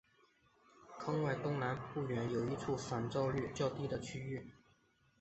[0.97, 4.51] 坑外东南不远有一处反照率较低的区域。